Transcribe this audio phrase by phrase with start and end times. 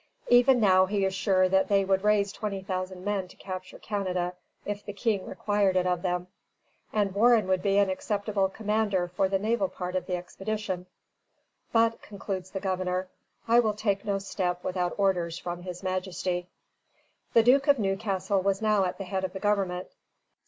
[0.29, 4.33] Even now, he is sure that they would raise twenty thousand men to capture Canada,
[4.65, 6.25] if the King required it of them,
[6.91, 10.87] and Warren would be an acceptable commander for the naval part of the expedition;
[11.71, 13.09] "but," concludes the Governor,
[13.47, 17.33] "I will take no step without orders from his Majesty." [Footnote: Shirley to Newcastle, 29
[17.33, 17.33] Oct.
[17.33, 19.87] 1745.] The Duke of Newcastle was now at the head of the Government.